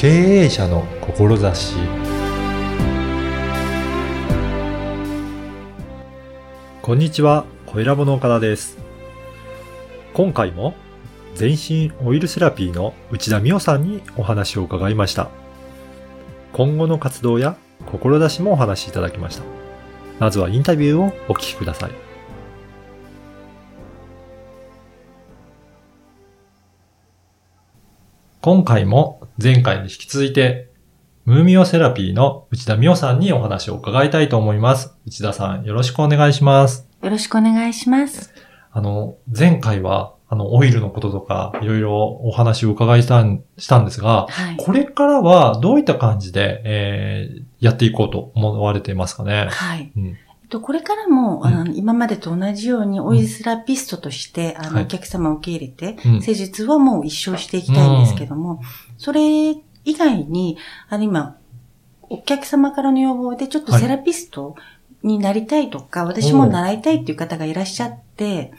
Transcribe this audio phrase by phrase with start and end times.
[0.00, 1.74] 経営者の志
[6.80, 8.78] こんにちは、小ラボの岡田です。
[10.14, 10.72] 今回も
[11.34, 15.28] 全身オイルセラピーの内田美代さんにお話を伺いました。
[16.54, 19.42] 今後の活動や志もお話しいただきました。
[20.18, 22.09] まずはインタビューをお聞きください。
[28.42, 30.70] 今回も前回に引き続いて、
[31.26, 34.96] ムーミオセラピーの内田美代さんにお話を伺いたいと思います。
[35.06, 36.88] 内田さん、よろしくお願いします。
[37.02, 38.32] よろしくお願いします。
[38.72, 44.56] あの、前回は、あの、オイルのこととか、いろいろお話を伺いしたんしたんですが、はい。
[44.56, 49.48] これからはどういった感じで、えーやっていこうと思われていますかね？
[49.50, 49.92] はい。
[49.94, 50.16] うん
[50.50, 58.60] と、これからも、うんあの、今までと同じように、オイルセラピストとして、あの、はいお客様を受け入れて、うん施術はもう一生していきたいんですけども、
[58.98, 59.22] それ
[59.84, 61.36] 以外に、あの、今、
[62.02, 64.56] お客様からの要望で、ちょっとはいセラピスト
[65.02, 68.52] になりたいとか、私も習いたいっていう方がいらっしゃって、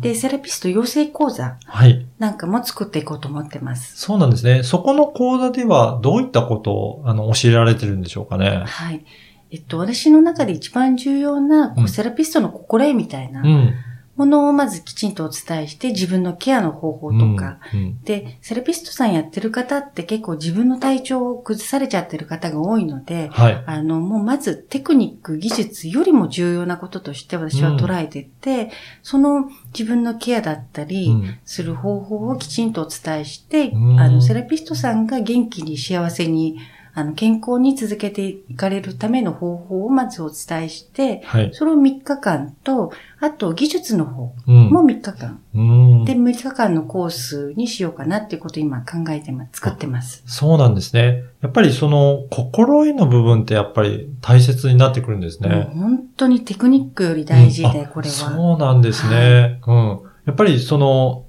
[0.00, 2.06] で、セラピスト養成講座はい。
[2.18, 3.96] なんかも作っていこうと思ってます。
[3.96, 4.62] そうなんですね。
[4.62, 8.64] そこの講座ではどういったことを、あの、教えられてるんでしょうかね。
[8.66, 9.04] はい。
[9.50, 13.74] えっと、私の中で一番重要な、こうセラピストの心得みたいなうん。
[14.16, 18.02] ものをまずきちんとお伝えして、自分のケアの方法とか、うん。
[18.02, 23.64] で、セラピストさんやってる方って結構自分の体調を崩されちゃってる方が多いので、はい。
[23.66, 28.70] あの、もうまずテクニック、技術よりも重要なこととして私は捉えてて、
[29.02, 36.58] その自分のケアだったり、うんする方法をきちんとお伝えして、うんあの、セラピストさんが元気に幸せに、
[36.98, 41.50] あの、健康に続けていかれるための方法をまずお伝えして、はい。
[41.52, 45.42] それを3日間と、あと技術の方うんも3日間。
[45.54, 49.60] うんで、6日間のコースにしようかなっていうことを今考えてます。
[49.60, 50.22] 作ってます。
[50.24, 51.24] そうなんですね。
[51.42, 55.68] やっぱりその、心得の部分ってやっぱり大切になってくるんですね。
[55.74, 58.14] 本当にテクニックより大事で、うんあこれは。
[58.14, 59.60] そうなんですね。
[59.66, 60.00] うん。
[60.24, 61.25] やっぱりその、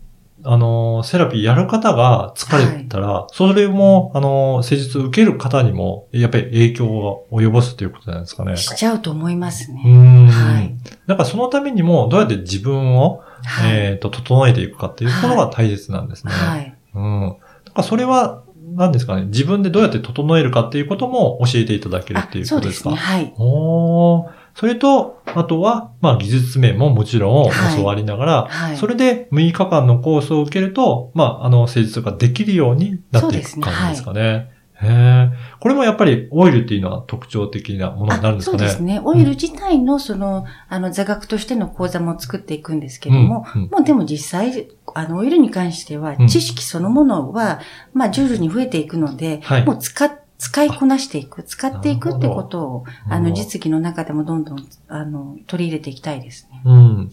[0.50, 8.56] あの、セラピーやる方が疲れたら、それも、あの、施術受ける方にも、やっぱり影響を及ぼすということなんですかね。
[8.58, 9.82] しちゃうと思いますうね。
[9.92, 10.28] ん。
[10.28, 10.76] はい。
[11.06, 13.72] なんかそのためにも、どうやって自分を、はい。
[13.72, 16.32] えっと、整えていくかっていうことが大切なんですね。
[16.32, 16.76] はい。
[16.96, 17.36] うん。
[17.66, 18.44] だからそれは、
[18.76, 19.28] 何ですかね？
[19.28, 22.90] 自分でどうやって整えるかっていうことも教えていただけるっていうそことでか？
[22.90, 23.16] うですすね。
[23.16, 23.34] はい。
[23.38, 24.30] おー。
[24.58, 28.78] それと、あとは、まあ技術面ももちろんはい教わりながら、はい。
[28.78, 34.50] それで6日間のコースを受けると、まあ、あの、施術ができるようになっていく感じですかね。
[34.82, 35.30] へえ。
[35.60, 38.60] これもやっぱりオイルっていうのは特徴的なものになるんですかね。
[38.60, 39.00] そうですね。
[39.04, 47.60] オイル自体のその、あの座学としての講座も作っていくんですけども、うんうんもうでも実際、あの、オイルに関してはうん、知識そのものは、
[47.94, 56.62] まあ、徐々に増えていくので、はいもう使っ、使いこなしていく、使っていくってことを、あの、うん実技の中でもどんどん、あの、取り入れていきたいですね。
[56.66, 57.10] うん。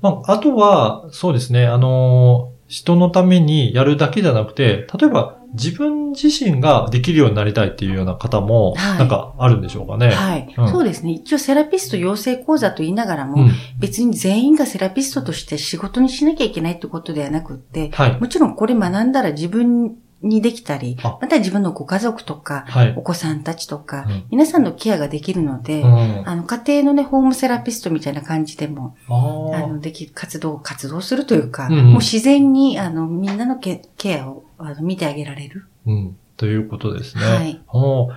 [0.00, 10.10] まあ、あとは、そうですね、あのー人のためにやるだけじゃなくて、例えば自分自身ができるようになりたいっていうような方も、はいなんかあるんでしょうかね。
[10.10, 11.12] はい、うんそうですね。
[11.12, 13.50] 一応セラピスト養成講座と言いながらも、うん。
[13.78, 18.20] 別に全員がセラピストとして仕事にしなきゃいけないってことではなくって、はい。
[18.20, 23.02] もちろんこれ学んだら自分にできたりあ、また自分のご家族とか、はいお。
[23.02, 25.88] 子さんたちとか、うん皆さんのケアができるので、うん。
[26.26, 35.66] ああの、家庭のね、ホームセラピストみたいな感じでも、ああの、できる、活動、活動するというか、うんうんもう自然に、あの、みんなのケケアを、あの、見てあげられる。
[35.86, 36.16] うん。
[36.38, 37.24] ということですね。
[37.24, 37.60] はい。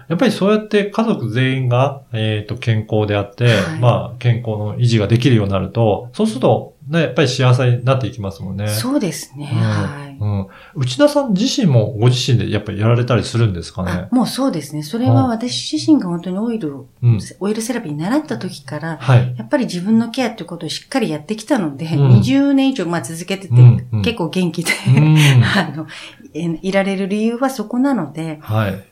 [0.10, 8.68] やっぱりそうやって家族全員が、えっ、と、健康であって、はいまあ、健康の維持ができるようになると、そうすると、ね、やっぱり幸せになっていきますもんね。
[8.68, 9.50] そうですね。
[9.54, 10.18] うんはい。
[10.20, 10.48] うん。
[10.76, 14.08] 内田さん自身もご自身でやっぱりやられたりするんですかあね。
[14.12, 14.84] もうそうですね。
[14.84, 17.20] それは私自身が本当にオイルを、うん。
[17.40, 19.36] オイルセラピーに習った時から、はい。
[19.38, 25.18] やっぱり自分のケアっていうことをしっかりやってきたので、うん20年以上まあ続けてて、うんうん結構元気で、うん。
[25.44, 25.88] あの、
[26.34, 28.84] えいられる理由はそこなので、はい。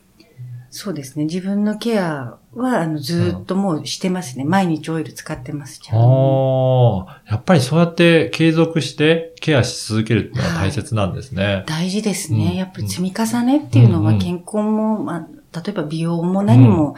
[0.71, 1.25] そうですね。
[1.25, 4.43] 自分のケアは、あの、ずーっともうしてますね。
[4.43, 5.79] 毎日オイル使ってます。
[5.79, 7.07] ちゃんと。
[7.07, 11.63] ああ、やっぱりそうやって継続してケアし続けるっていうのは大切なんですね。
[11.67, 12.39] 大事ですうん。
[12.39, 12.55] ね。
[12.55, 16.95] やっぱり積み重ねっていうのうんは健康も、まあ、例えば美容も何も、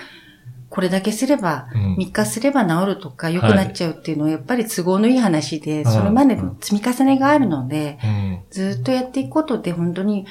[0.69, 1.95] これだけすれば、うん。
[1.95, 8.39] 3日すれば治るとか良くなっちゃうっていうのはやっぱり都合のいい話で、はいそれまでの積み重ねがあるので、うん。
[8.49, 10.25] ずっとやっていくことで本当に、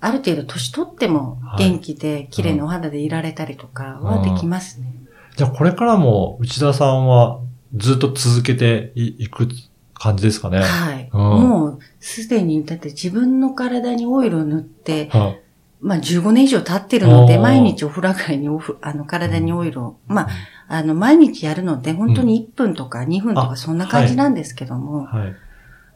[0.00, 1.70] ある程度年取ってもはい。
[1.70, 4.94] 元気で綺麗なお肌でいられたりとかはできますね。
[5.36, 7.40] じゃあこれからも内田さんは
[7.74, 9.48] ずっと続けていいく
[9.94, 10.60] 感じですかね。
[10.60, 11.10] はい。
[11.12, 11.20] うん。
[11.20, 15.36] もう、すでに、だって自分の体にオイルを塗って、は
[15.80, 20.28] まあ15年以上経ってるので、毎日お風呂上がりにおふ あの体にオイルを、まあ、
[20.68, 25.36] あの、毎日やるので、本当に1分とか2分とあかそんな感じなんですけども、はい。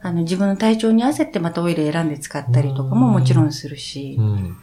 [0.03, 4.57] あの、自分の体調に合わせてまたオイル選んで使ったりとかももちろんするしう、ん。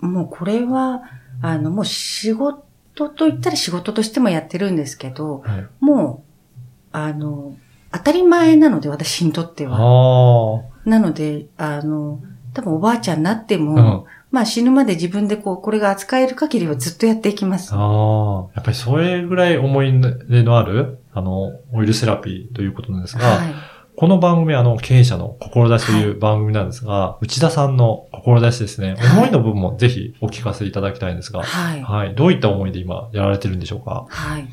[0.00, 1.02] もうこれは、
[1.40, 5.66] あの、もう仕事と言ったら仕事としてもやってるんですけど、はい。
[5.80, 6.24] も
[6.92, 7.56] う、あの、
[7.92, 10.58] 当たり前なので、私にとってあは。
[10.58, 10.88] あ。
[10.90, 12.20] なので、あの、
[12.52, 17.72] 多分おばあちゃんになっても、うんまあ死ぬまで自分でこう、これが扱える限りはずっとやっていきます。
[17.72, 18.50] ああ。
[18.56, 23.54] やっぱりそれぐらい思い入れのある、あの、オイルセラピーということなんですが、はい。
[23.96, 31.82] この番組はあの、経営者の志という番組なんですが、内田さんの志ですね、はい思いの部分もぜひお聞かせいただきたいんですが、はい。
[31.82, 32.14] はい。
[32.16, 34.06] どういった思いで今やられてるんでしょうか？
[34.08, 34.48] はい。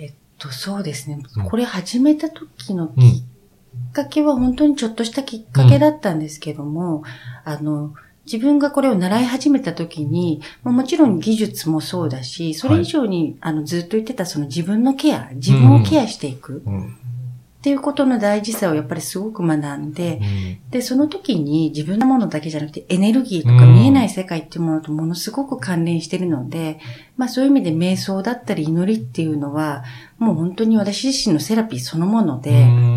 [0.00, 1.48] えっと、そうですねうん。
[1.48, 3.92] これ始めた時のきっうん。
[3.92, 7.04] かけは本当にちょっとしたきっかけだったんですけども、
[7.44, 7.94] あの、
[8.24, 16.96] 自分がこれを習い始めた時に、まあもちろん技術もそうだし、それ以上に、あのずっと言ってたその自分のケア、自分をケアしていくうん。
[17.66, 20.70] っていうことの大事さをやっぱりすごく学んで、うん。
[20.70, 23.74] で、その時に自分のものだけじゃなくてエネルギーとかうん。
[23.74, 26.78] 見えない世界っていうものとものすごく関連してるので、
[27.16, 29.82] まあそういう意味で瞑想だったり祈りっていうのは、
[30.18, 32.95] もう本当に私自身のセラピーそのもので、うん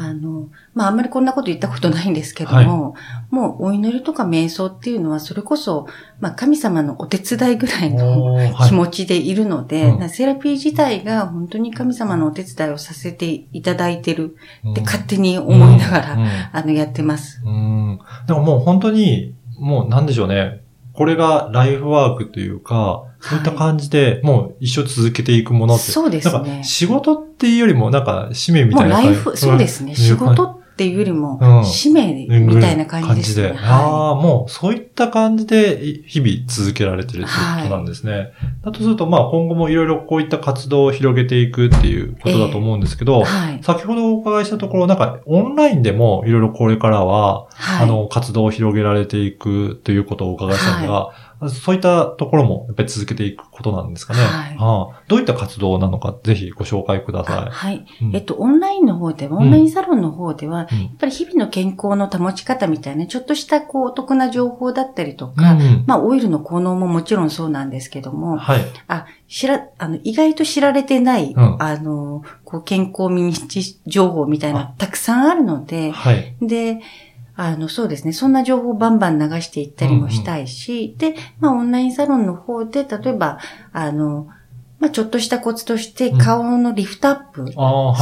[0.00, 2.94] あの、まああんまりこんなこと言ったことないんですけども、
[3.30, 5.88] もうお祈りとか瞑想っていうのはそれこそ、
[6.20, 14.36] まあ神様のお手伝いぐらいの気持ちでいるので、うんなセラピー自体が本当に神様のお手伝いをさせていただいてる
[14.70, 17.42] って勝手に思いながら、うんあの、やってます。
[17.44, 17.98] うん。
[18.28, 20.62] でももう本当に、もうなんでしょうね。
[20.98, 25.92] これがライフワークというか、そういった感じで、もう一生続けていくものって。
[25.92, 26.64] そうですなんかね。
[26.64, 29.10] 仕事っていうよりも、なんか使命みもたいな感じ。
[29.10, 29.94] うライフ、そうですね。
[29.94, 33.58] 仕事っていうよりもうん、使命みたいな感じですね。
[33.60, 38.30] あはあ、もうそういった感じでい日々続けられてるっていうことなんですね。
[38.64, 43.24] だとすると、まあ今後もいろいろこういった活動を広げていくっていうことだと思うんですけど、い。
[43.24, 43.60] はい。
[43.62, 47.82] 先ほどお伺いしたところ、なんかオンラインでもいろいろこれからは、はい。
[47.82, 51.10] あの、活動を広げられていくということをお伺いしたんですが、
[51.48, 54.20] そういったところもやっぱり続けていくことなんですかね。
[54.20, 57.76] はいああどういった活動なのか、ぜひご紹介くだあさはい。
[58.00, 58.04] い。
[58.04, 68.60] うんえっと、オンラインの方では、オンラインサロンの方では、うんやっぱり日々の健康の保ち方みたいな、ちょっとしたこう、お得な情報だったりとか、うんまあ、オイルの効能ももちろんそうなんですけども、はい。
[68.88, 76.34] あ、知ら、あの、意外と知られてない、うんあの、こう、健康ミニチ情報みたいな、たくさんあるので、はい。
[76.42, 76.80] で、
[77.40, 78.12] あの、そうですね。
[78.12, 83.38] そんな情報をバンバン流していったりもしたいし、で、まあ、オンラインサロンの方で、例えば、
[83.72, 84.26] あの、
[84.80, 87.46] まあ、ちょっとしたコツとして、うん顔のリフトアップ。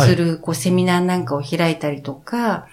[0.00, 2.66] する、こう、セミナーなんかを開いたりとか、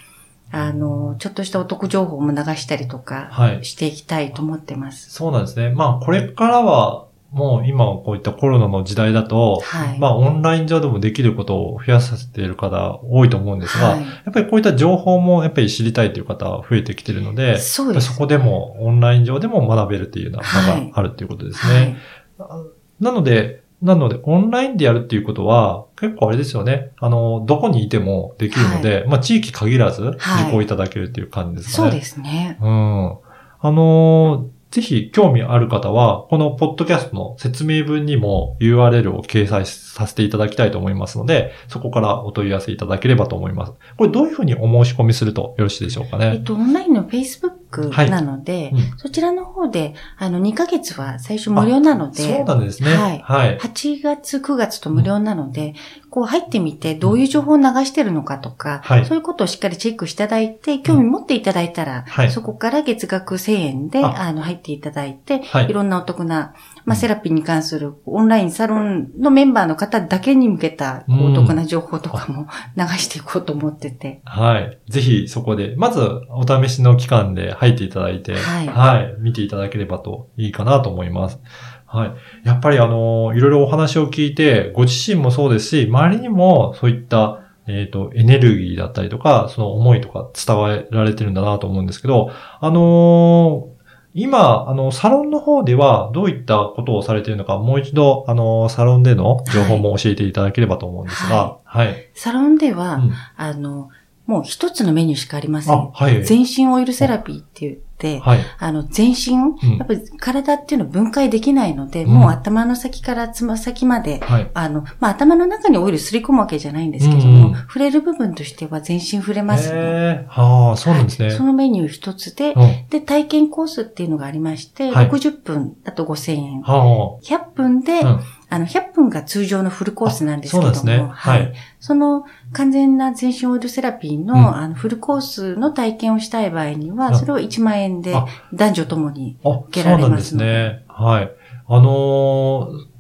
[0.54, 3.66] あの、ちょっとしたお得情報も流したりとか、はい。
[3.66, 5.12] していきたいと思ってます。
[5.12, 5.70] そうなんですね。
[5.72, 10.00] まあ、これからは、もう今こういったコロナの時代だと、はい。
[10.00, 18.14] まあ、オンライン上でもできることを増やさせている方多いと思うんですが、はいやっぱりこういった情報もやっぱり知りたいという方増えてきているので、そうです。
[18.14, 21.98] そこでもオンライン上でも学べるっていうようなのがあるっていうことですね。
[22.38, 22.64] は
[23.02, 23.04] い。
[23.04, 26.92] なので、なので、オンラインでやるっていうことは、結構あれですよね。
[27.00, 31.92] あの、どこにいてもできるので、まあ、地域限らず、はい受講いただけるっていう感じですかね。
[31.92, 32.58] そうですね。
[32.62, 33.18] うん。
[33.66, 43.74] あのーぜひ興味ある方は、このポッドキャストの説明文にも URL を掲載させていただきたいと思いますので、そこからお問い合わせいただければと思います。
[43.98, 46.32] これどういうふうにお申し込みするとよろしいでしょうかね？
[46.34, 47.52] えっと、オンラインの Facebook
[47.82, 48.10] はい。
[48.10, 48.98] なので、うん。
[48.98, 52.94] そちらの方で、あの、2ヶ月は最初無料なので、そうなんですね。
[52.94, 53.20] はい。
[53.24, 53.58] はい。
[53.58, 55.74] 8月、9月と無料なので、
[56.10, 59.06] こう入ってみてどういう情報を流してるのかとか、はい。
[59.06, 62.32] そういうことをしっかりチェックしていただいて、興味持っていただいたら、はい。
[62.32, 64.22] そこから月額1000円で、あ。
[64.22, 65.70] あの、入っていただいて、はい。
[65.70, 72.48] いろんなお得な、うんまあ、セラピーに関するオンラインサロンのメンバーの方だけに向けたお得な情報とかも
[72.78, 74.22] 流していこうと思ってて。
[74.26, 74.78] はい。
[74.90, 81.40] ぜひそこで、まずお試しの期間で入っていただいて、はい見ていただければといいかなと思います。
[81.86, 82.48] はい。
[82.48, 93.73] やっぱりあの、いろいろお話を聞いて、ご自身もそうですし、周りにもそういった、えっ、と、エネルギーだったりとか、その思いとか伝えられてるんだなと思うんですけど、あのー
[94.14, 102.10] 今、あの、サロンの方ではどういったことをされているのか、もう一度、あの、サロンでの情報も教えていただければと思うんですが、はい。
[102.14, 103.90] サロンでは、うんあの、
[104.26, 105.74] もう一つのメニューしかありません。
[105.74, 106.24] あ、はい。
[106.24, 108.40] 全身オイルセラピーって言っって、はい。
[108.60, 114.52] あの、全身、うんやっぱり体っていうのは分解できないので、うんもう頭の先からつま先まで、はい。
[114.54, 119.76] あの、まあ、頭の中にオイルすり込むわけじゃないんですけども、うんうん触れる部分としては全身触れますね。
[119.76, 121.28] へえ、はあ、そうなんですね。
[121.28, 122.88] はいそのメニュー一つで、うん。
[122.90, 126.62] で、体験コースっていうのがありまして、はい60分だと5000円。
[126.62, 128.12] は100分で、あ。
[128.12, 128.20] うん。
[128.54, 139.38] あの、100分が通常のフルコースなんですけども、ねはいその完全な全身オイルセラピーの,、うんあのフルコースの体験をしたい場合には、うんそれを1万円であ男女ともに。
[139.44, 140.86] あ、受けそうなんですられますのでね。
[140.88, 141.32] はい。
[141.68, 142.93] あのー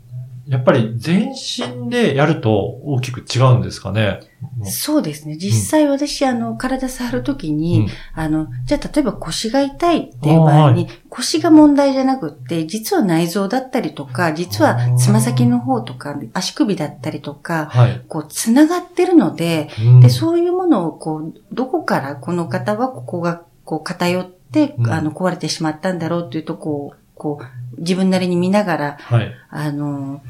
[0.47, 2.51] やっぱり全身でやると
[2.83, 4.19] 大きく違うんですかね？
[4.59, 5.37] うんそうですね。
[5.37, 18.01] 実際私、あの、体触るときに、うんあの、じゃあ例えば腰が痛いっていう場合に、腰が問題じゃなくって、実は内臓だったりとか、実はつま先の方とか、足首だったりとか、はい。
[18.09, 29.33] こう、つながってるので、うんで、そういうものを、こう、どこからこの方はここが、こう、偏って、うんあの、壊れてしまったんだろうっていうとこう、こう、自分なりに見ながら、はい。
[29.49, 30.21] あの、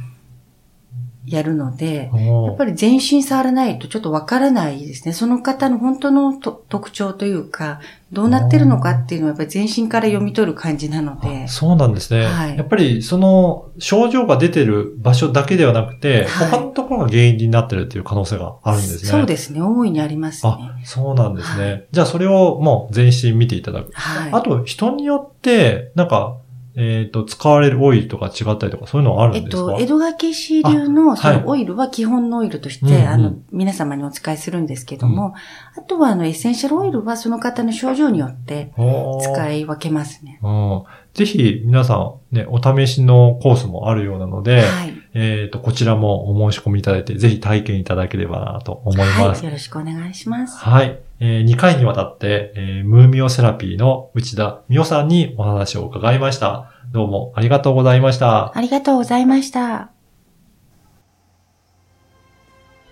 [1.26, 5.14] やるので、やっぱり全身触らないとちょっとわからないですね。
[5.14, 7.80] その方の本当のと特徴というか、
[8.12, 12.26] どうなってるのかっていうのはやっぱり全身から読み取る感じなのであ、そうなんですね。
[12.26, 19.10] はいやっぱりその症状が出てる場所だけではなくて、はい他のところが原因になってるっていう可能性があるんですね。
[19.10, 19.62] そうですね。
[19.62, 20.52] 大いにありますね。
[20.54, 21.72] あ、そうなんですね。
[21.72, 23.92] はじゃあそれをもう全身見ていただく。
[23.94, 24.32] はい。
[24.34, 26.38] あと人によって、なんか、
[26.76, 29.74] えっ、と、使われるオイルとか違ったりとかそういうのはあるんですか？
[29.74, 31.42] えっと、江戸川慶氏流のそはい。
[31.42, 33.08] のオイルは基本のオイルとして、うんうん。
[33.08, 35.36] あの、皆様にお使いするんですけども、
[35.78, 38.74] あとはあの、エッセンシャルオイルはその方の症状によって
[39.22, 40.40] 使い分けますね。
[40.42, 41.96] うんぜひ皆さ
[42.32, 44.94] んね、お試しのコースもあるようなので、はい。
[45.14, 49.20] えっ、と、こちらもお申し込みいただいて、ぜひ体験いただければなと思います。
[49.20, 49.46] はい。
[49.46, 50.58] よろしくお願いします。
[50.58, 51.00] はい。
[51.20, 56.72] え2回にわたって、えームーミオセラピーの内田美代さんにお話を伺いました。
[56.92, 58.58] どうもありがとうございました。
[58.58, 59.92] ありがとうございました。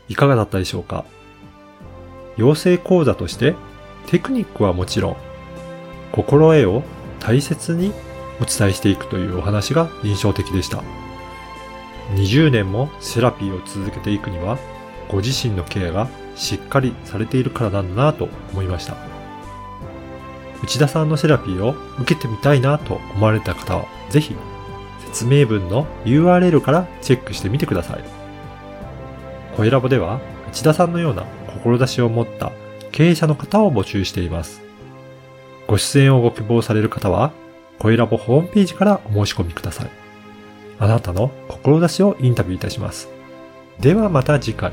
[0.09, 1.05] いかがだったでしょうか？
[2.37, 3.55] 養成講座として
[4.05, 5.17] テクニックはもちろん、
[6.11, 6.83] 心得を
[7.19, 7.93] 大切に
[8.41, 10.83] お伝えしていくというお話が印象的でした。
[12.15, 14.57] 20年もセラピーを続けていくには、
[15.07, 18.95] ご自身のケアがしっかりされているからなんだなと思いました。
[20.63, 24.35] 内田さんのセラピーを受けてみたいなと思われた方は、ぜひ
[25.05, 28.03] 説明文の URL からチェックしてみてください。
[29.55, 30.19] 声ラボでは
[30.49, 31.25] 内田さんのような
[31.63, 32.51] 志を持った
[32.91, 34.61] 経営者の方を募集しています。
[35.67, 37.31] ご出演をご希望される方は、
[37.81, 39.89] 声ラボホームページからお申し込みください。
[40.77, 43.09] あなたの志をインタビューいたします。
[43.79, 44.71] ではまた次回。